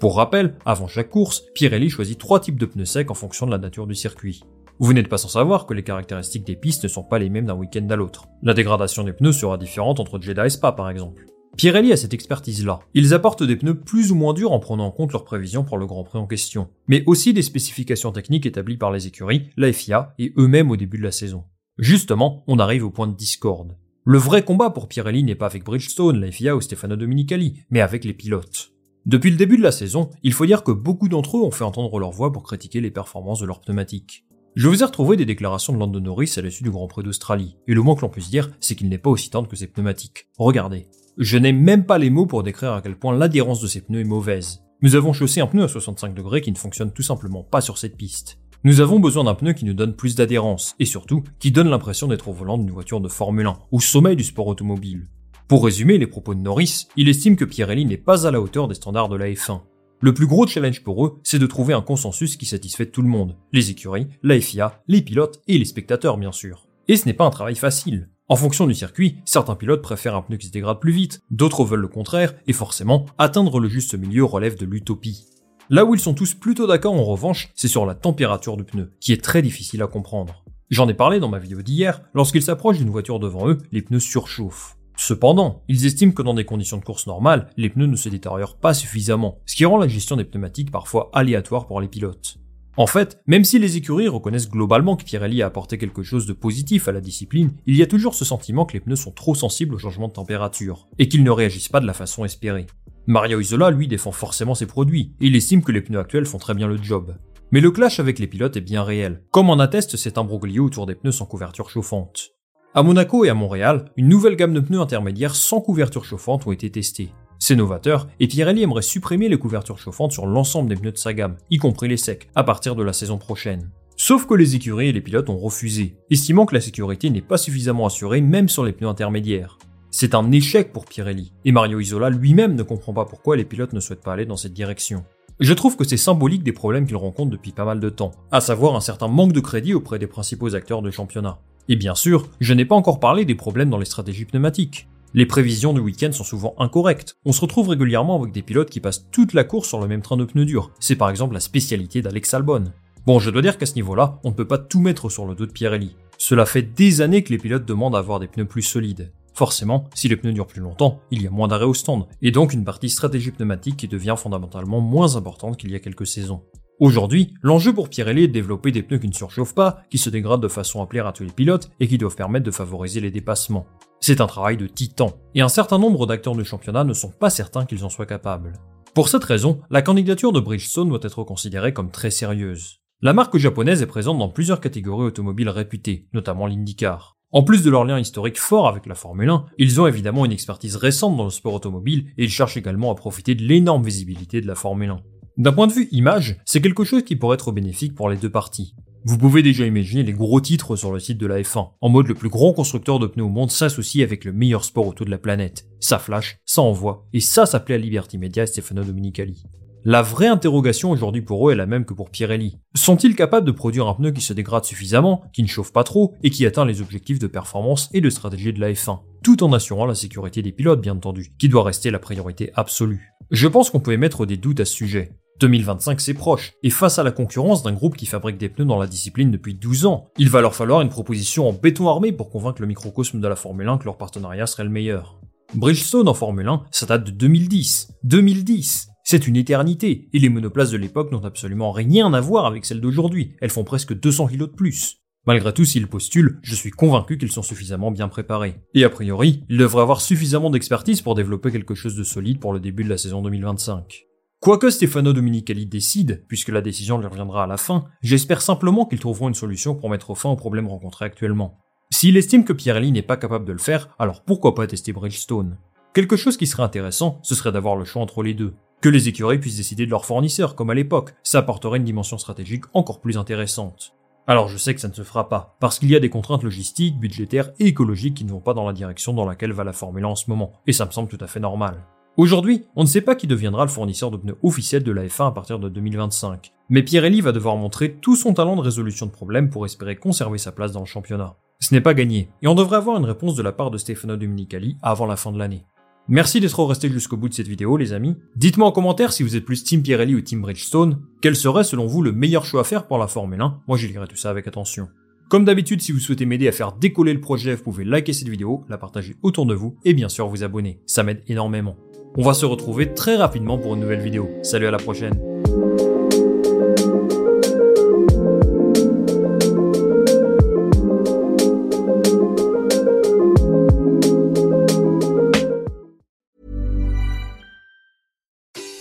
Pour 0.00 0.16
rappel, 0.16 0.56
avant 0.66 0.88
chaque 0.88 1.10
course, 1.10 1.44
Pirelli 1.54 1.88
choisit 1.88 2.18
trois 2.18 2.40
types 2.40 2.58
de 2.58 2.66
pneus 2.66 2.86
secs 2.86 3.12
en 3.12 3.14
fonction 3.14 3.46
de 3.46 3.52
la 3.52 3.58
nature 3.58 3.86
du 3.86 3.94
circuit. 3.94 4.42
Vous 4.80 4.92
n'êtes 4.92 5.08
pas 5.08 5.18
sans 5.18 5.28
savoir 5.28 5.64
que 5.64 5.74
les 5.74 5.84
caractéristiques 5.84 6.44
des 6.44 6.56
pistes 6.56 6.82
ne 6.82 6.88
sont 6.88 7.04
pas 7.04 7.20
les 7.20 7.30
mêmes 7.30 7.46
d'un 7.46 7.54
week-end 7.54 7.86
à 7.88 7.94
l'autre. 7.94 8.26
La 8.42 8.52
dégradation 8.52 9.04
des 9.04 9.12
pneus 9.12 9.30
sera 9.30 9.58
différente 9.58 10.00
entre 10.00 10.20
Jeddah 10.20 10.46
et 10.46 10.50
Spa 10.50 10.72
par 10.72 10.90
exemple. 10.90 11.26
Pirelli 11.56 11.92
a 11.92 11.96
cette 11.96 12.14
expertise-là. 12.14 12.80
Ils 12.94 13.12
apportent 13.12 13.42
des 13.42 13.56
pneus 13.56 13.78
plus 13.78 14.10
ou 14.10 14.14
moins 14.14 14.32
durs 14.32 14.52
en 14.52 14.58
prenant 14.58 14.86
en 14.86 14.90
compte 14.90 15.12
leurs 15.12 15.24
prévisions 15.24 15.64
pour 15.64 15.76
le 15.76 15.86
Grand 15.86 16.02
Prix 16.02 16.18
en 16.18 16.26
question, 16.26 16.68
mais 16.88 17.04
aussi 17.06 17.34
des 17.34 17.42
spécifications 17.42 18.10
techniques 18.10 18.46
établies 18.46 18.78
par 18.78 18.90
les 18.90 19.06
écuries, 19.06 19.50
la 19.56 19.72
FIA 19.72 20.14
et 20.18 20.32
eux-mêmes 20.38 20.70
au 20.70 20.76
début 20.76 20.96
de 20.96 21.02
la 21.02 21.12
saison. 21.12 21.44
Justement, 21.78 22.42
on 22.46 22.58
arrive 22.58 22.84
au 22.84 22.90
point 22.90 23.06
de 23.06 23.16
discorde. 23.16 23.76
Le 24.04 24.18
vrai 24.18 24.42
combat 24.44 24.70
pour 24.70 24.88
Pirelli 24.88 25.22
n'est 25.24 25.34
pas 25.34 25.46
avec 25.46 25.64
Bridgestone, 25.64 26.20
la 26.20 26.32
FIA 26.32 26.56
ou 26.56 26.60
Stefano 26.60 26.96
Dominicali, 26.96 27.62
mais 27.70 27.80
avec 27.80 28.04
les 28.04 28.14
pilotes. 28.14 28.72
Depuis 29.04 29.30
le 29.30 29.36
début 29.36 29.56
de 29.58 29.62
la 29.62 29.72
saison, 29.72 30.10
il 30.22 30.32
faut 30.32 30.46
dire 30.46 30.64
que 30.64 30.72
beaucoup 30.72 31.08
d'entre 31.08 31.36
eux 31.36 31.42
ont 31.42 31.50
fait 31.50 31.64
entendre 31.64 31.98
leur 31.98 32.12
voix 32.12 32.32
pour 32.32 32.44
critiquer 32.44 32.80
les 32.80 32.90
performances 32.90 33.40
de 33.40 33.46
leurs 33.46 33.60
pneumatiques. 33.60 34.24
Je 34.54 34.68
vous 34.68 34.82
ai 34.82 34.84
retrouvé 34.84 35.16
des 35.16 35.24
déclarations 35.24 35.72
de 35.72 35.78
Lando 35.78 35.98
Norris 35.98 36.34
à 36.36 36.42
l'issue 36.42 36.62
du 36.62 36.70
Grand 36.70 36.86
Prix 36.86 37.02
d'Australie, 37.02 37.56
et 37.66 37.72
le 37.72 37.80
moins 37.80 37.96
que 37.96 38.02
l'on 38.02 38.10
puisse 38.10 38.28
dire, 38.28 38.50
c'est 38.60 38.74
qu'il 38.74 38.90
n'est 38.90 38.98
pas 38.98 39.08
aussi 39.08 39.30
tendre 39.30 39.48
que 39.48 39.56
ses 39.56 39.66
pneumatiques. 39.66 40.26
Regardez. 40.36 40.88
Je 41.16 41.38
n'ai 41.38 41.52
même 41.52 41.86
pas 41.86 41.96
les 41.96 42.10
mots 42.10 42.26
pour 42.26 42.42
décrire 42.42 42.74
à 42.74 42.82
quel 42.82 42.98
point 42.98 43.16
l'adhérence 43.16 43.62
de 43.62 43.66
ces 43.66 43.80
pneus 43.80 44.00
est 44.00 44.04
mauvaise. 44.04 44.62
Nous 44.82 44.94
avons 44.94 45.14
chaussé 45.14 45.40
un 45.40 45.46
pneu 45.46 45.62
à 45.62 45.68
65 45.68 46.12
degrés 46.12 46.42
qui 46.42 46.52
ne 46.52 46.58
fonctionne 46.58 46.92
tout 46.92 47.00
simplement 47.00 47.42
pas 47.42 47.62
sur 47.62 47.78
cette 47.78 47.96
piste. 47.96 48.40
Nous 48.62 48.82
avons 48.82 49.00
besoin 49.00 49.24
d'un 49.24 49.34
pneu 49.34 49.54
qui 49.54 49.64
nous 49.64 49.72
donne 49.72 49.96
plus 49.96 50.16
d'adhérence, 50.16 50.74
et 50.78 50.84
surtout, 50.84 51.24
qui 51.38 51.50
donne 51.50 51.70
l'impression 51.70 52.06
d'être 52.06 52.28
au 52.28 52.34
volant 52.34 52.58
d'une 52.58 52.70
voiture 52.70 53.00
de 53.00 53.08
Formule 53.08 53.46
1, 53.46 53.58
au 53.72 53.80
sommet 53.80 54.16
du 54.16 54.24
sport 54.24 54.48
automobile. 54.48 55.08
Pour 55.48 55.64
résumer 55.64 55.96
les 55.96 56.06
propos 56.06 56.34
de 56.34 56.40
Norris, 56.40 56.88
il 56.98 57.08
estime 57.08 57.36
que 57.36 57.46
Pirelli 57.46 57.86
n'est 57.86 57.96
pas 57.96 58.26
à 58.26 58.30
la 58.30 58.40
hauteur 58.40 58.68
des 58.68 58.74
standards 58.74 59.08
de 59.08 59.16
la 59.16 59.30
F1. 59.30 59.62
Le 60.04 60.12
plus 60.12 60.26
gros 60.26 60.48
challenge 60.48 60.82
pour 60.82 61.06
eux, 61.06 61.20
c'est 61.22 61.38
de 61.38 61.46
trouver 61.46 61.74
un 61.74 61.80
consensus 61.80 62.36
qui 62.36 62.44
satisfait 62.44 62.86
tout 62.86 63.02
le 63.02 63.08
monde. 63.08 63.36
Les 63.52 63.70
écuries, 63.70 64.08
la 64.24 64.40
FIA, 64.40 64.82
les 64.88 65.00
pilotes 65.00 65.40
et 65.46 65.58
les 65.58 65.64
spectateurs 65.64 66.18
bien 66.18 66.32
sûr. 66.32 66.66
Et 66.88 66.96
ce 66.96 67.06
n'est 67.06 67.12
pas 67.12 67.24
un 67.24 67.30
travail 67.30 67.54
facile. 67.54 68.08
En 68.28 68.34
fonction 68.34 68.66
du 68.66 68.74
circuit, 68.74 69.18
certains 69.24 69.54
pilotes 69.54 69.80
préfèrent 69.80 70.16
un 70.16 70.22
pneu 70.22 70.38
qui 70.38 70.48
se 70.48 70.52
dégrade 70.52 70.80
plus 70.80 70.90
vite, 70.90 71.22
d'autres 71.30 71.64
veulent 71.64 71.82
le 71.82 71.86
contraire, 71.86 72.34
et 72.48 72.52
forcément, 72.52 73.06
atteindre 73.16 73.60
le 73.60 73.68
juste 73.68 73.94
milieu 73.94 74.24
relève 74.24 74.58
de 74.58 74.66
l'utopie. 74.66 75.26
Là 75.70 75.84
où 75.84 75.94
ils 75.94 76.00
sont 76.00 76.14
tous 76.14 76.34
plutôt 76.34 76.66
d'accord 76.66 76.94
en 76.94 77.04
revanche, 77.04 77.50
c'est 77.54 77.68
sur 77.68 77.86
la 77.86 77.94
température 77.94 78.56
du 78.56 78.64
pneu, 78.64 78.90
qui 78.98 79.12
est 79.12 79.22
très 79.22 79.40
difficile 79.40 79.82
à 79.82 79.86
comprendre. 79.86 80.44
J'en 80.68 80.88
ai 80.88 80.94
parlé 80.94 81.20
dans 81.20 81.28
ma 81.28 81.38
vidéo 81.38 81.62
d'hier, 81.62 82.02
lorsqu'ils 82.12 82.42
s'approchent 82.42 82.78
d'une 82.78 82.90
voiture 82.90 83.20
devant 83.20 83.48
eux, 83.48 83.58
les 83.70 83.82
pneus 83.82 84.00
surchauffent. 84.00 84.76
Cependant, 85.04 85.64
ils 85.66 85.84
estiment 85.84 86.12
que 86.12 86.22
dans 86.22 86.32
des 86.32 86.44
conditions 86.44 86.76
de 86.76 86.84
course 86.84 87.08
normales, 87.08 87.50
les 87.56 87.70
pneus 87.70 87.88
ne 87.88 87.96
se 87.96 88.08
détériorent 88.08 88.56
pas 88.56 88.72
suffisamment, 88.72 89.40
ce 89.46 89.56
qui 89.56 89.64
rend 89.64 89.76
la 89.76 89.88
gestion 89.88 90.14
des 90.14 90.22
pneumatiques 90.22 90.70
parfois 90.70 91.10
aléatoire 91.12 91.66
pour 91.66 91.80
les 91.80 91.88
pilotes. 91.88 92.38
En 92.76 92.86
fait, 92.86 93.20
même 93.26 93.42
si 93.42 93.58
les 93.58 93.76
écuries 93.76 94.06
reconnaissent 94.06 94.48
globalement 94.48 94.94
que 94.94 95.02
Pirelli 95.02 95.42
a 95.42 95.46
apporté 95.46 95.76
quelque 95.76 96.04
chose 96.04 96.24
de 96.24 96.32
positif 96.32 96.86
à 96.86 96.92
la 96.92 97.00
discipline, 97.00 97.50
il 97.66 97.74
y 97.74 97.82
a 97.82 97.88
toujours 97.88 98.14
ce 98.14 98.24
sentiment 98.24 98.64
que 98.64 98.74
les 98.74 98.80
pneus 98.80 98.94
sont 98.94 99.10
trop 99.10 99.34
sensibles 99.34 99.74
au 99.74 99.78
changement 99.78 100.06
de 100.06 100.12
température, 100.12 100.86
et 101.00 101.08
qu'ils 101.08 101.24
ne 101.24 101.32
réagissent 101.32 101.68
pas 101.68 101.80
de 101.80 101.86
la 101.86 101.94
façon 101.94 102.24
espérée. 102.24 102.68
Mario 103.08 103.40
Isola, 103.40 103.72
lui, 103.72 103.88
défend 103.88 104.12
forcément 104.12 104.54
ses 104.54 104.66
produits, 104.66 105.16
et 105.20 105.26
il 105.26 105.34
estime 105.34 105.64
que 105.64 105.72
les 105.72 105.80
pneus 105.80 105.98
actuels 105.98 106.26
font 106.26 106.38
très 106.38 106.54
bien 106.54 106.68
le 106.68 106.80
job. 106.80 107.16
Mais 107.50 107.60
le 107.60 107.72
clash 107.72 107.98
avec 107.98 108.20
les 108.20 108.28
pilotes 108.28 108.56
est 108.56 108.60
bien 108.60 108.84
réel, 108.84 109.24
comme 109.32 109.50
en 109.50 109.58
atteste 109.58 109.96
cet 109.96 110.16
imbroglio 110.16 110.64
autour 110.64 110.86
des 110.86 110.94
pneus 110.94 111.10
sans 111.10 111.26
couverture 111.26 111.70
chauffante. 111.70 112.31
À 112.74 112.82
Monaco 112.82 113.26
et 113.26 113.28
à 113.28 113.34
Montréal, 113.34 113.84
une 113.98 114.08
nouvelle 114.08 114.34
gamme 114.34 114.54
de 114.54 114.60
pneus 114.60 114.80
intermédiaires 114.80 115.34
sans 115.34 115.60
couverture 115.60 116.06
chauffante 116.06 116.46
ont 116.46 116.52
été 116.52 116.70
testées. 116.70 117.10
C'est 117.38 117.54
novateur, 117.54 118.08
et 118.18 118.26
Pirelli 118.26 118.62
aimerait 118.62 118.80
supprimer 118.80 119.28
les 119.28 119.38
couvertures 119.38 119.76
chauffantes 119.76 120.12
sur 120.12 120.24
l'ensemble 120.24 120.70
des 120.70 120.76
pneus 120.76 120.92
de 120.92 120.96
sa 120.96 121.12
gamme, 121.12 121.36
y 121.50 121.58
compris 121.58 121.86
les 121.86 121.98
secs, 121.98 122.30
à 122.34 122.44
partir 122.44 122.74
de 122.74 122.82
la 122.82 122.94
saison 122.94 123.18
prochaine. 123.18 123.70
Sauf 123.98 124.24
que 124.24 124.32
les 124.32 124.56
écuries 124.56 124.88
et 124.88 124.92
les 124.92 125.02
pilotes 125.02 125.28
ont 125.28 125.36
refusé, 125.36 125.98
estimant 126.10 126.46
que 126.46 126.54
la 126.54 126.62
sécurité 126.62 127.10
n'est 127.10 127.20
pas 127.20 127.36
suffisamment 127.36 127.84
assurée 127.84 128.22
même 128.22 128.48
sur 128.48 128.64
les 128.64 128.72
pneus 128.72 128.88
intermédiaires. 128.88 129.58
C'est 129.90 130.14
un 130.14 130.32
échec 130.32 130.72
pour 130.72 130.86
Pirelli, 130.86 131.34
et 131.44 131.52
Mario 131.52 131.78
Isola 131.78 132.08
lui-même 132.08 132.54
ne 132.54 132.62
comprend 132.62 132.94
pas 132.94 133.04
pourquoi 133.04 133.36
les 133.36 133.44
pilotes 133.44 133.74
ne 133.74 133.80
souhaitent 133.80 134.02
pas 134.02 134.14
aller 134.14 134.24
dans 134.24 134.38
cette 134.38 134.54
direction. 134.54 135.04
Je 135.40 135.52
trouve 135.52 135.76
que 135.76 135.84
c'est 135.84 135.98
symbolique 135.98 136.42
des 136.42 136.52
problèmes 136.52 136.86
qu'il 136.86 136.96
rencontre 136.96 137.32
depuis 137.32 137.52
pas 137.52 137.66
mal 137.66 137.80
de 137.80 137.90
temps, 137.90 138.12
à 138.30 138.40
savoir 138.40 138.76
un 138.76 138.80
certain 138.80 139.08
manque 139.08 139.32
de 139.32 139.40
crédit 139.40 139.74
auprès 139.74 139.98
des 139.98 140.06
principaux 140.06 140.54
acteurs 140.54 140.80
de 140.80 140.90
championnat. 140.90 141.38
Et 141.68 141.76
bien 141.76 141.94
sûr, 141.94 142.28
je 142.40 142.54
n'ai 142.54 142.64
pas 142.64 142.74
encore 142.74 143.00
parlé 143.00 143.24
des 143.24 143.34
problèmes 143.34 143.70
dans 143.70 143.78
les 143.78 143.84
stratégies 143.84 144.24
pneumatiques. 144.24 144.88
Les 145.14 145.26
prévisions 145.26 145.72
du 145.72 145.80
week-end 145.80 146.10
sont 146.12 146.24
souvent 146.24 146.54
incorrectes. 146.58 147.16
On 147.24 147.32
se 147.32 147.40
retrouve 147.40 147.68
régulièrement 147.68 148.20
avec 148.20 148.32
des 148.32 148.42
pilotes 148.42 148.70
qui 148.70 148.80
passent 148.80 149.06
toute 149.10 149.34
la 149.34 149.44
course 149.44 149.68
sur 149.68 149.80
le 149.80 149.86
même 149.86 150.02
train 150.02 150.16
de 150.16 150.24
pneus 150.24 150.46
durs. 150.46 150.70
C'est 150.80 150.96
par 150.96 151.10
exemple 151.10 151.34
la 151.34 151.40
spécialité 151.40 152.00
d'Alex 152.00 152.32
Albon. 152.34 152.72
Bon, 153.04 153.18
je 153.18 153.30
dois 153.30 153.42
dire 153.42 153.58
qu'à 153.58 153.66
ce 153.66 153.74
niveau-là, 153.74 154.18
on 154.24 154.30
ne 154.30 154.34
peut 154.34 154.48
pas 154.48 154.58
tout 154.58 154.80
mettre 154.80 155.10
sur 155.10 155.26
le 155.26 155.34
dos 155.34 155.46
de 155.46 155.52
Pirelli. 155.52 155.96
Cela 156.18 156.46
fait 156.46 156.62
des 156.62 157.00
années 157.00 157.22
que 157.22 157.32
les 157.32 157.38
pilotes 157.38 157.66
demandent 157.66 157.96
à 157.96 157.98
avoir 157.98 158.20
des 158.20 158.28
pneus 158.28 158.46
plus 158.46 158.62
solides. 158.62 159.12
Forcément, 159.34 159.88
si 159.94 160.08
les 160.08 160.16
pneus 160.16 160.32
durent 160.32 160.46
plus 160.46 160.60
longtemps, 160.60 161.00
il 161.10 161.22
y 161.22 161.26
a 161.26 161.30
moins 161.30 161.48
d'arrêts 161.48 161.64
au 161.64 161.74
stand, 161.74 162.06
et 162.20 162.30
donc 162.30 162.52
une 162.52 162.64
partie 162.64 162.90
stratégie 162.90 163.30
pneumatique 163.30 163.76
qui 163.76 163.88
devient 163.88 164.14
fondamentalement 164.16 164.80
moins 164.80 165.16
importante 165.16 165.56
qu'il 165.56 165.72
y 165.72 165.74
a 165.74 165.80
quelques 165.80 166.06
saisons. 166.06 166.42
Aujourd'hui, 166.80 167.34
l'enjeu 167.42 167.72
pour 167.72 167.88
Pirelli 167.88 168.24
est 168.24 168.28
de 168.28 168.32
développer 168.32 168.72
des 168.72 168.82
pneus 168.82 168.98
qui 168.98 169.08
ne 169.08 169.12
surchauffent 169.12 169.54
pas, 169.54 169.82
qui 169.90 169.98
se 169.98 170.10
dégradent 170.10 170.42
de 170.42 170.48
façon 170.48 170.82
à 170.82 170.86
plaire 170.86 171.06
à 171.06 171.12
tous 171.12 171.22
les 171.22 171.30
pilotes 171.30 171.70
et 171.78 171.86
qui 171.86 171.98
doivent 171.98 172.16
permettre 172.16 172.46
de 172.46 172.50
favoriser 172.50 173.00
les 173.00 173.10
dépassements. 173.10 173.66
C'est 174.00 174.20
un 174.20 174.26
travail 174.26 174.56
de 174.56 174.66
titan, 174.66 175.12
et 175.34 175.42
un 175.42 175.48
certain 175.48 175.78
nombre 175.78 176.06
d'acteurs 176.06 176.34
du 176.34 176.44
championnat 176.44 176.82
ne 176.84 176.94
sont 176.94 177.12
pas 177.12 177.30
certains 177.30 177.66
qu'ils 177.66 177.84
en 177.84 177.88
soient 177.88 178.06
capables. 178.06 178.54
Pour 178.94 179.08
cette 179.08 179.24
raison, 179.24 179.60
la 179.70 179.82
candidature 179.82 180.32
de 180.32 180.40
Bridgestone 180.40 180.88
doit 180.88 180.98
être 181.02 181.22
considérée 181.24 181.72
comme 181.72 181.90
très 181.90 182.10
sérieuse. 182.10 182.80
La 183.00 183.12
marque 183.12 183.36
japonaise 183.36 183.82
est 183.82 183.86
présente 183.86 184.18
dans 184.18 184.28
plusieurs 184.28 184.60
catégories 184.60 185.06
automobiles 185.06 185.50
réputées, 185.50 186.08
notamment 186.12 186.46
l'IndyCar. 186.46 187.16
En 187.30 187.42
plus 187.42 187.62
de 187.62 187.70
leur 187.70 187.84
lien 187.84 187.98
historique 187.98 188.38
fort 188.38 188.68
avec 188.68 188.86
la 188.86 188.94
Formule 188.94 189.30
1, 189.30 189.46
ils 189.56 189.80
ont 189.80 189.86
évidemment 189.86 190.24
une 190.24 190.32
expertise 190.32 190.76
récente 190.76 191.16
dans 191.16 191.24
le 191.24 191.30
sport 191.30 191.54
automobile 191.54 192.12
et 192.18 192.24
ils 192.24 192.30
cherchent 192.30 192.56
également 192.56 192.90
à 192.90 192.94
profiter 192.94 193.34
de 193.34 193.42
l'énorme 193.42 193.84
visibilité 193.84 194.40
de 194.40 194.46
la 194.46 194.54
Formule 194.54 194.90
1. 194.90 195.00
D'un 195.38 195.52
point 195.52 195.66
de 195.66 195.72
vue 195.72 195.88
image, 195.92 196.36
c'est 196.44 196.60
quelque 196.60 196.84
chose 196.84 197.04
qui 197.04 197.16
pourrait 197.16 197.34
être 197.34 197.52
bénéfique 197.52 197.94
pour 197.94 198.10
les 198.10 198.16
deux 198.16 198.30
parties. 198.30 198.74
Vous 199.04 199.16
pouvez 199.16 199.42
déjà 199.42 199.66
imaginer 199.66 200.02
les 200.02 200.12
gros 200.12 200.40
titres 200.40 200.76
sur 200.76 200.92
le 200.92 201.00
site 201.00 201.18
de 201.18 201.26
la 201.26 201.40
F1, 201.40 201.70
en 201.80 201.88
mode 201.88 202.06
le 202.06 202.14
plus 202.14 202.28
grand 202.28 202.52
constructeur 202.52 202.98
de 202.98 203.06
pneus 203.06 203.24
au 203.24 203.28
monde 203.28 203.50
s'associe 203.50 204.04
avec 204.04 204.24
le 204.24 204.32
meilleur 204.32 204.64
sport 204.64 204.86
auto 204.86 205.04
de 205.04 205.10
la 205.10 205.18
planète. 205.18 205.66
Ça 205.80 205.98
flash, 205.98 206.38
ça 206.44 206.62
envoie, 206.62 207.06
et 207.12 207.20
ça 207.20 207.46
s'appelait 207.46 207.76
à 207.76 207.78
Liberty 207.78 208.18
Media 208.18 208.46
Stefano 208.46 208.84
Dominicali. 208.84 209.42
La 209.84 210.02
vraie 210.02 210.28
interrogation 210.28 210.90
aujourd'hui 210.90 211.22
pour 211.22 211.48
eux 211.48 211.52
est 211.52 211.56
la 211.56 211.66
même 211.66 211.84
que 211.84 211.94
pour 211.94 212.10
Pirelli. 212.10 212.58
Sont-ils 212.76 213.16
capables 213.16 213.46
de 213.46 213.52
produire 213.52 213.88
un 213.88 213.94
pneu 213.94 214.12
qui 214.12 214.20
se 214.20 214.32
dégrade 214.32 214.64
suffisamment, 214.64 215.24
qui 215.32 215.42
ne 215.42 215.48
chauffe 215.48 215.72
pas 215.72 215.82
trop, 215.82 216.14
et 216.22 216.30
qui 216.30 216.46
atteint 216.46 216.66
les 216.66 216.80
objectifs 216.80 217.18
de 217.18 217.26
performance 217.26 217.88
et 217.92 218.00
de 218.00 218.10
stratégie 218.10 218.52
de 218.52 218.60
la 218.60 218.70
F1 218.70 219.00
tout 219.22 219.44
en 219.44 219.52
assurant 219.52 219.86
la 219.86 219.94
sécurité 219.94 220.42
des 220.42 220.52
pilotes 220.52 220.80
bien 220.80 220.96
entendu, 220.96 221.32
qui 221.38 221.48
doit 221.48 221.62
rester 221.62 221.90
la 221.90 221.98
priorité 221.98 222.50
absolue? 222.54 223.12
Je 223.30 223.48
pense 223.48 223.70
qu'on 223.70 223.80
peut 223.80 223.92
émettre 223.92 224.26
des 224.26 224.36
doutes 224.36 224.60
à 224.60 224.64
ce 224.64 224.74
sujet. 224.74 225.12
2025 225.42 226.00
c'est 226.00 226.14
proche, 226.14 226.52
et 226.62 226.70
face 226.70 226.98
à 226.98 227.02
la 227.02 227.10
concurrence 227.10 227.62
d'un 227.62 227.72
groupe 227.72 227.96
qui 227.96 228.06
fabrique 228.06 228.38
des 228.38 228.48
pneus 228.48 228.64
dans 228.64 228.78
la 228.78 228.86
discipline 228.86 229.30
depuis 229.30 229.54
12 229.54 229.86
ans, 229.86 230.08
il 230.18 230.30
va 230.30 230.40
leur 230.40 230.54
falloir 230.54 230.80
une 230.80 230.88
proposition 230.88 231.48
en 231.48 231.52
béton 231.52 231.88
armé 231.88 232.12
pour 232.12 232.30
convaincre 232.30 232.62
le 232.62 232.68
microcosme 232.68 233.20
de 233.20 233.28
la 233.28 233.36
Formule 233.36 233.68
1 233.68 233.78
que 233.78 233.84
leur 233.84 233.98
partenariat 233.98 234.46
serait 234.46 234.64
le 234.64 234.70
meilleur. 234.70 235.20
Bridgestone 235.54 236.08
en 236.08 236.14
Formule 236.14 236.48
1, 236.48 236.62
ça 236.70 236.86
date 236.86 237.04
de 237.04 237.10
2010. 237.10 237.92
2010 238.04 238.88
c'est 239.04 239.26
une 239.26 239.36
éternité, 239.36 240.08
et 240.12 240.18
les 240.20 240.28
monoplaces 240.28 240.70
de 240.70 240.76
l'époque 240.76 241.10
n'ont 241.10 241.24
absolument 241.24 241.72
rien 241.72 242.14
à 242.14 242.20
voir 242.20 242.46
avec 242.46 242.64
celles 242.64 242.80
d'aujourd'hui, 242.80 243.34
elles 243.40 243.50
font 243.50 243.64
presque 243.64 243.98
200 243.98 244.28
kg 244.28 244.38
de 244.38 244.46
plus. 244.46 245.02
Malgré 245.26 245.52
tout, 245.52 245.64
s'ils 245.64 245.86
postulent, 245.86 246.38
je 246.42 246.54
suis 246.54 246.70
convaincu 246.70 247.18
qu'ils 247.18 247.30
sont 247.30 247.42
suffisamment 247.42 247.90
bien 247.90 248.08
préparés. 248.08 248.56
Et 248.74 248.84
a 248.84 248.90
priori, 248.90 249.44
ils 249.48 249.58
devraient 249.58 249.82
avoir 249.82 250.00
suffisamment 250.00 250.50
d'expertise 250.50 251.00
pour 251.00 251.14
développer 251.14 251.52
quelque 251.52 251.74
chose 251.74 251.94
de 251.94 252.04
solide 252.04 252.40
pour 252.40 252.52
le 252.52 252.60
début 252.60 252.84
de 252.84 252.88
la 252.88 252.98
saison 252.98 253.22
2025. 253.22 254.06
Quoique 254.42 254.70
Stefano 254.70 255.12
Dominicali 255.12 255.66
décide, 255.66 256.24
puisque 256.26 256.48
la 256.48 256.62
décision 256.62 256.98
lui 256.98 257.06
reviendra 257.06 257.44
à 257.44 257.46
la 257.46 257.56
fin, 257.56 257.84
j'espère 258.02 258.42
simplement 258.42 258.86
qu'ils 258.86 258.98
trouveront 258.98 259.28
une 259.28 259.36
solution 259.36 259.76
pour 259.76 259.88
mettre 259.88 260.16
fin 260.16 260.30
aux 260.30 260.36
problèmes 260.36 260.66
rencontrés 260.66 261.04
actuellement. 261.04 261.60
S'il 261.92 262.16
estime 262.16 262.44
que 262.44 262.52
Pirelli 262.52 262.90
n'est 262.90 263.02
pas 263.02 263.16
capable 263.16 263.44
de 263.44 263.52
le 263.52 263.60
faire, 263.60 263.94
alors 264.00 264.24
pourquoi 264.24 264.56
pas 264.56 264.66
tester 264.66 264.92
Bridgestone? 264.92 265.58
Quelque 265.94 266.16
chose 266.16 266.36
qui 266.36 266.48
serait 266.48 266.64
intéressant, 266.64 267.20
ce 267.22 267.36
serait 267.36 267.52
d'avoir 267.52 267.76
le 267.76 267.84
choix 267.84 268.02
entre 268.02 268.24
les 268.24 268.34
deux. 268.34 268.54
Que 268.80 268.88
les 268.88 269.06
écuries 269.06 269.38
puissent 269.38 269.58
décider 269.58 269.86
de 269.86 269.92
leur 269.92 270.06
fournisseur, 270.06 270.56
comme 270.56 270.70
à 270.70 270.74
l'époque, 270.74 271.14
ça 271.22 271.38
apporterait 271.38 271.78
une 271.78 271.84
dimension 271.84 272.18
stratégique 272.18 272.64
encore 272.74 273.00
plus 273.00 273.18
intéressante. 273.18 273.94
Alors 274.26 274.48
je 274.48 274.58
sais 274.58 274.74
que 274.74 274.80
ça 274.80 274.88
ne 274.88 274.92
se 274.92 275.04
fera 275.04 275.28
pas, 275.28 275.56
parce 275.60 275.78
qu'il 275.78 275.90
y 275.92 275.94
a 275.94 276.00
des 276.00 276.10
contraintes 276.10 276.42
logistiques, 276.42 276.98
budgétaires 276.98 277.52
et 277.60 277.66
écologiques 277.66 278.16
qui 278.16 278.24
ne 278.24 278.32
vont 278.32 278.40
pas 278.40 278.54
dans 278.54 278.66
la 278.66 278.72
direction 278.72 279.12
dans 279.12 279.24
laquelle 279.24 279.52
va 279.52 279.62
la 279.62 279.72
Formule 279.72 280.04
1 280.04 280.08
en 280.08 280.16
ce 280.16 280.28
moment, 280.28 280.50
et 280.66 280.72
ça 280.72 280.84
me 280.84 280.90
semble 280.90 281.08
tout 281.08 281.24
à 281.24 281.28
fait 281.28 281.38
normal. 281.38 281.76
Aujourd'hui, 282.18 282.64
on 282.76 282.82
ne 282.82 282.88
sait 282.88 283.00
pas 283.00 283.14
qui 283.14 283.26
deviendra 283.26 283.64
le 283.64 283.70
fournisseur 283.70 284.10
de 284.10 284.18
pneus 284.18 284.36
officiel 284.42 284.82
de 284.82 284.92
la 284.92 285.06
F1 285.06 285.28
à 285.28 285.30
partir 285.30 285.58
de 285.58 285.70
2025. 285.70 286.52
Mais 286.68 286.82
Pirelli 286.82 287.22
va 287.22 287.32
devoir 287.32 287.56
montrer 287.56 287.94
tout 287.94 288.16
son 288.16 288.34
talent 288.34 288.54
de 288.54 288.60
résolution 288.60 289.06
de 289.06 289.10
problèmes 289.10 289.48
pour 289.48 289.64
espérer 289.64 289.96
conserver 289.96 290.36
sa 290.36 290.52
place 290.52 290.72
dans 290.72 290.80
le 290.80 290.86
championnat. 290.86 291.36
Ce 291.58 291.72
n'est 291.72 291.80
pas 291.80 291.94
gagné, 291.94 292.28
et 292.42 292.48
on 292.48 292.54
devrait 292.54 292.76
avoir 292.76 292.98
une 292.98 293.06
réponse 293.06 293.34
de 293.34 293.42
la 293.42 293.52
part 293.52 293.70
de 293.70 293.78
Stefano 293.78 294.16
Dominicali 294.16 294.76
avant 294.82 295.06
la 295.06 295.16
fin 295.16 295.32
de 295.32 295.38
l'année. 295.38 295.64
Merci 296.06 296.38
d'être 296.40 296.62
resté 296.64 296.90
jusqu'au 296.90 297.16
bout 297.16 297.30
de 297.30 297.34
cette 297.34 297.48
vidéo 297.48 297.78
les 297.78 297.94
amis. 297.94 298.16
Dites-moi 298.36 298.68
en 298.68 298.72
commentaire 298.72 299.12
si 299.14 299.22
vous 299.22 299.34
êtes 299.34 299.46
plus 299.46 299.64
Team 299.64 299.82
Pirelli 299.82 300.14
ou 300.14 300.20
Team 300.20 300.42
Bridgestone. 300.42 301.00
Quel 301.22 301.34
serait 301.34 301.64
selon 301.64 301.86
vous 301.86 302.02
le 302.02 302.12
meilleur 302.12 302.44
choix 302.44 302.60
à 302.60 302.64
faire 302.64 302.86
pour 302.86 302.98
la 302.98 303.06
Formule 303.06 303.40
1 303.40 303.62
Moi 303.66 303.78
je 303.78 303.86
lirai 303.86 304.06
tout 304.06 304.16
ça 304.16 304.28
avec 304.28 304.46
attention. 304.46 304.88
Comme 305.30 305.46
d'habitude, 305.46 305.80
si 305.80 305.92
vous 305.92 305.98
souhaitez 306.00 306.26
m'aider 306.26 306.48
à 306.48 306.52
faire 306.52 306.72
décoller 306.72 307.14
le 307.14 307.22
projet, 307.22 307.54
vous 307.54 307.62
pouvez 307.62 307.84
liker 307.84 308.12
cette 308.12 308.28
vidéo, 308.28 308.66
la 308.68 308.76
partager 308.76 309.16
autour 309.22 309.46
de 309.46 309.54
vous 309.54 309.78
et 309.86 309.94
bien 309.94 310.10
sûr 310.10 310.28
vous 310.28 310.44
abonner. 310.44 310.82
Ça 310.84 311.04
m'aide 311.04 311.22
énormément. 311.26 311.78
On 312.14 312.22
va 312.22 312.34
se 312.34 312.44
retrouver 312.44 312.92
très 312.92 313.16
rapidement 313.16 313.56
pour 313.56 313.74
une 313.74 313.80
nouvelle 313.80 314.02
vidéo. 314.02 314.28
Salut 314.42 314.66
à 314.66 314.70
la 314.70 314.76
prochaine. 314.76 315.18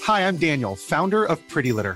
Hi, 0.06 0.28
I'm 0.28 0.36
Daniel, 0.36 0.76
founder 0.76 1.24
of 1.24 1.40
Pretty 1.48 1.72
Litter. 1.72 1.96